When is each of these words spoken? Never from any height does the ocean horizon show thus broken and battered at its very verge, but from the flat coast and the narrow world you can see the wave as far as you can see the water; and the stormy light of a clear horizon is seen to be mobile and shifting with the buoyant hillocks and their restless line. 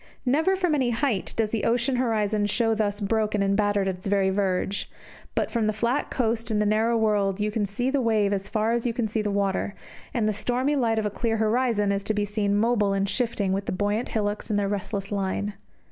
Never 0.25 0.55
from 0.55 0.73
any 0.73 0.89
height 0.89 1.31
does 1.37 1.51
the 1.51 1.63
ocean 1.63 1.97
horizon 1.97 2.47
show 2.47 2.73
thus 2.73 2.99
broken 2.99 3.43
and 3.43 3.55
battered 3.55 3.87
at 3.87 3.97
its 3.97 4.07
very 4.07 4.31
verge, 4.31 4.89
but 5.35 5.51
from 5.51 5.67
the 5.67 5.73
flat 5.73 6.09
coast 6.09 6.49
and 6.49 6.59
the 6.59 6.65
narrow 6.65 6.97
world 6.97 7.39
you 7.39 7.51
can 7.51 7.67
see 7.67 7.91
the 7.91 8.01
wave 8.01 8.33
as 8.33 8.49
far 8.49 8.71
as 8.71 8.83
you 8.87 8.95
can 8.95 9.07
see 9.07 9.21
the 9.21 9.29
water; 9.29 9.75
and 10.11 10.27
the 10.27 10.33
stormy 10.33 10.75
light 10.75 10.97
of 10.97 11.05
a 11.05 11.11
clear 11.11 11.37
horizon 11.37 11.91
is 11.91 12.01
seen 12.01 12.05
to 12.15 12.47
be 12.47 12.47
mobile 12.47 12.93
and 12.93 13.09
shifting 13.09 13.53
with 13.53 13.67
the 13.67 13.71
buoyant 13.71 14.09
hillocks 14.09 14.49
and 14.49 14.57
their 14.57 14.67
restless 14.67 15.11
line. 15.11 15.53